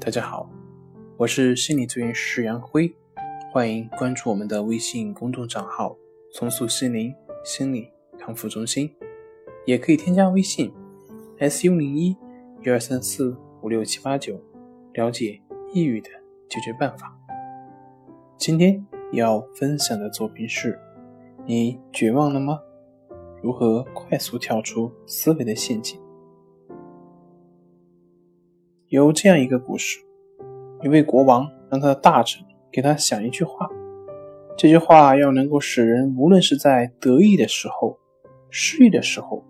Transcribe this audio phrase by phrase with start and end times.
[0.00, 0.48] 大家好，
[1.18, 2.90] 我是心理咨询师杨辉，
[3.52, 5.94] 欢迎关注我们的微信公众账号
[6.32, 7.14] “重塑心灵
[7.44, 7.86] 心理
[8.18, 8.90] 康复中心”，
[9.66, 10.72] 也可以添加微信
[11.38, 12.16] “s u 零一
[12.64, 14.40] 一二三四五六七八九”
[14.94, 15.38] 了解
[15.74, 16.08] 抑郁的
[16.48, 17.14] 解决办法。
[18.38, 18.82] 今天
[19.12, 20.80] 要分享的作品是：
[21.44, 22.58] 你绝望了吗？
[23.42, 26.00] 如何快速跳出思维的陷阱？
[28.90, 30.00] 有这样一个故事：
[30.82, 33.70] 一位国王让他的大臣给他想一句话，
[34.58, 37.96] 这句话要能够使人无论是在得意的时候、
[38.50, 39.44] 失意的时候、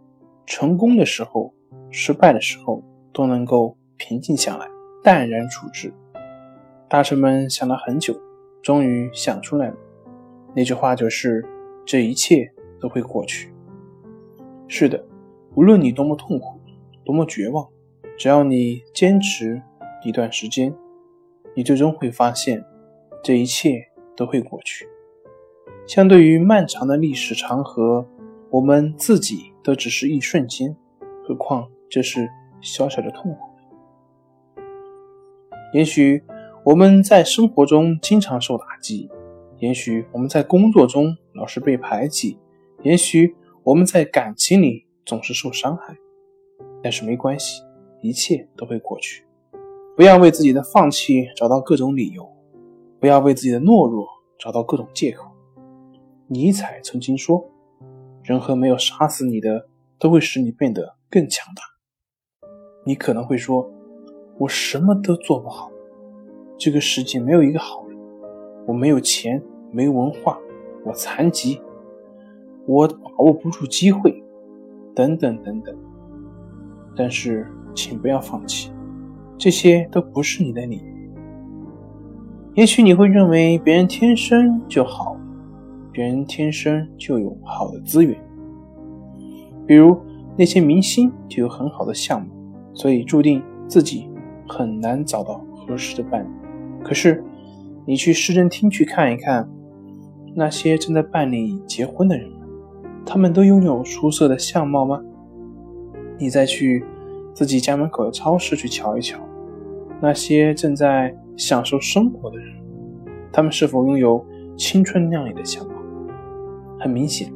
[0.45, 1.55] 成功的时候、
[1.89, 4.69] 失败的时候，都能够平静下来，
[5.03, 5.91] 淡然处之。
[6.87, 8.15] 大臣们想了很久，
[8.61, 9.77] 终于想出来了。
[10.55, 11.43] 那句话就是
[11.87, 12.47] ：“这一切
[12.79, 13.51] 都会过去。”
[14.69, 15.03] 是的，
[15.55, 16.61] 无论你多么痛苦，
[17.07, 17.67] 多么绝望。
[18.21, 19.63] 只要你坚持
[20.05, 20.75] 一段时间，
[21.57, 22.63] 你最终会发现，
[23.25, 23.83] 这一切
[24.15, 24.87] 都会过去。
[25.87, 28.07] 相对于漫长的历史长河，
[28.51, 30.77] 我们自己都只是一瞬间，
[31.27, 32.29] 何况这是
[32.61, 33.39] 小小的痛苦。
[35.73, 36.23] 也许
[36.63, 39.09] 我们在生活中经常受打击，
[39.61, 42.37] 也许我们在工作中老是被排挤，
[42.83, 45.97] 也许我们在感情里总是受伤害，
[46.83, 47.63] 但是没关系。
[48.03, 49.25] 一切都会过去，
[49.95, 52.27] 不要为自己的放弃找到各种理由，
[52.99, 54.07] 不要为自己的懦弱
[54.39, 55.31] 找到各种借口。
[56.27, 57.45] 尼采曾经说
[58.25, 59.67] ：“任何没有杀死你的，
[59.99, 61.63] 都会使你变得更强大。”
[62.87, 63.71] 你可能会说
[64.39, 65.71] ：“我什么都做不好，
[66.57, 67.99] 这个世界没有一个好人，
[68.67, 70.39] 我没有钱，没文化，
[70.87, 71.61] 我残疾，
[72.67, 74.23] 我把握不住机会，
[74.95, 75.77] 等等等等。”
[76.97, 77.47] 但是。
[77.75, 78.71] 请不要放弃，
[79.39, 80.83] 这些都不是你的理。
[82.55, 85.17] 也许你会认为别人天生就好，
[85.93, 88.19] 别人天生就有好的资源，
[89.67, 89.97] 比如
[90.37, 92.29] 那些明星就有很好的项目，
[92.75, 94.11] 所以注定自己
[94.49, 96.29] 很难找到合适的伴侣。
[96.83, 97.23] 可是，
[97.87, 99.49] 你去市政厅去看一看，
[100.35, 102.41] 那些正在办理结婚的人们，
[103.07, 105.01] 他们都拥有出色的相貌吗？
[106.19, 106.85] 你再去。
[107.41, 109.19] 自己家门口的超市去瞧一瞧，
[109.99, 112.55] 那些正在享受生活的人，
[113.33, 114.23] 他们是否拥有
[114.59, 115.73] 青春靓丽的相貌？
[116.79, 117.33] 很明显，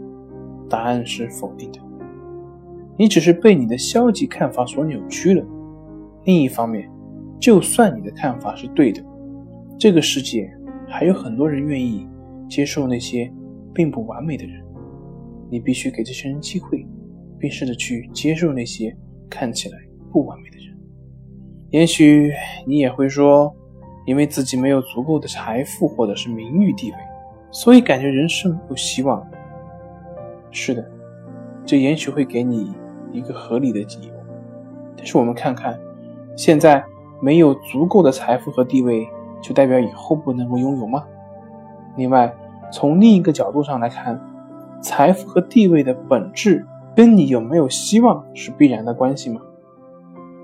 [0.69, 1.79] 答案是否定的。
[2.99, 5.43] 你只是被你的消极看法所扭曲了。
[6.25, 6.87] 另一方面，
[7.41, 9.03] 就算你的看法是对的，
[9.79, 10.55] 这个世界
[10.87, 12.07] 还有很多人愿意
[12.47, 13.33] 接受那些
[13.73, 14.63] 并不完美的人。
[15.49, 16.87] 你必须给这些人机会，
[17.39, 18.95] 并试着去接受那些
[19.31, 19.79] 看起来。
[20.15, 20.73] 不完美的人，
[21.71, 22.33] 也许
[22.65, 23.53] 你也会说，
[24.07, 26.97] 因为自己没有足够的财富或者是名誉地位，
[27.51, 29.27] 所以感觉人生不希望。
[30.53, 30.89] 是的，
[31.67, 32.73] 这也许会给你
[33.11, 34.15] 一个合理的理由。
[34.97, 35.77] 但是我们看看，
[36.37, 36.81] 现在
[37.21, 39.05] 没有足够的财富和地位，
[39.43, 41.05] 就代表以后不能够拥有吗？
[41.97, 42.33] 另外，
[42.71, 44.21] 从另一个角度上来看，
[44.81, 46.65] 财富和地位的本质
[46.95, 49.41] 跟你有没有希望是必然的关系吗？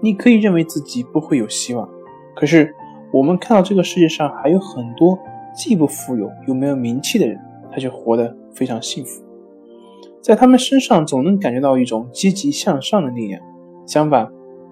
[0.01, 1.89] 你可以认为自己不会有希望，
[2.35, 2.75] 可是
[3.13, 5.19] 我们看到这个世界上还有很多
[5.55, 7.39] 既不富有又没有名气的人，
[7.71, 9.23] 他却活得非常幸福，
[10.21, 13.41] 在他们身上总能感觉到一种积极向上的力量。
[13.87, 14.31] 相反，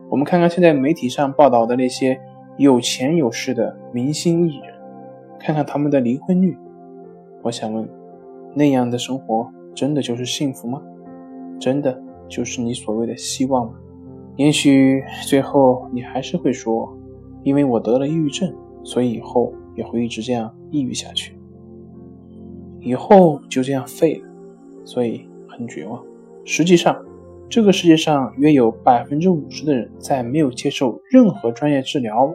[0.09, 2.19] 我们看看现在媒体上报道的那些
[2.57, 4.73] 有钱有势的明星艺人，
[5.39, 6.57] 看看他们的离婚率，
[7.43, 7.89] 我想问，
[8.55, 10.81] 那样的生活真的就是幸福吗？
[11.59, 13.73] 真的就是你所谓的希望吗？
[14.39, 16.97] 也许最后你还是会说，
[17.43, 18.55] 因为我得了抑郁症，
[18.85, 21.37] 所以以后也会一直这样抑郁下去，
[22.81, 24.29] 以后就这样废了，
[24.85, 26.01] 所以很绝望。
[26.45, 27.05] 实际上，
[27.49, 32.33] 这个世界上约有百分之五十的人在没有接受任何专业治疗，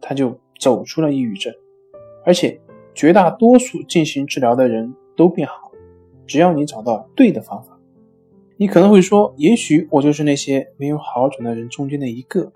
[0.00, 1.52] 他就走出了抑郁症，
[2.24, 2.58] 而且
[2.94, 5.70] 绝大多数进行治疗的人都变好，
[6.26, 7.73] 只要你找到对的方法。
[8.56, 12.52] 你可能会说，也许我就是那些没有好转的人中间的一个。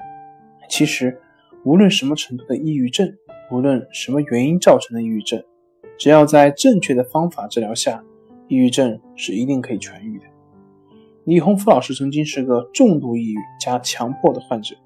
[0.68, 1.20] 其实，
[1.64, 3.12] 无论什么程度的抑郁症，
[3.50, 5.42] 无论什么原因造成的抑郁症，
[5.98, 8.04] 只要在正确的方法治疗下，
[8.46, 10.24] 抑郁症是一定可以痊愈的。
[11.24, 14.76] 李洪福老师曾经是个重度抑郁加强迫的患者，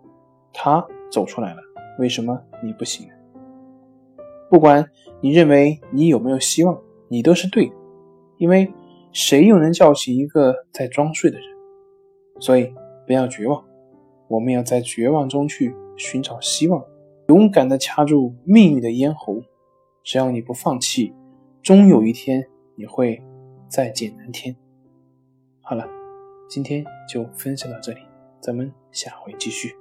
[0.52, 1.60] 他走出来了，
[1.98, 3.06] 为什么你不行？
[4.50, 4.84] 不管
[5.20, 7.74] 你认为你有没有希望，你都是对的，
[8.38, 8.72] 因为
[9.12, 11.46] 谁又能叫醒一个在装睡的人？
[12.40, 12.72] 所以
[13.06, 13.62] 不要绝望，
[14.28, 16.82] 我们要在绝望中去寻找希望，
[17.28, 19.42] 勇敢地掐住命运的咽喉。
[20.02, 21.14] 只要你不放弃，
[21.62, 22.44] 终有一天
[22.74, 23.22] 你会
[23.68, 24.56] 再见蓝天。
[25.60, 25.86] 好了，
[26.48, 28.00] 今天就分享到这里，
[28.40, 29.76] 咱们下回继续。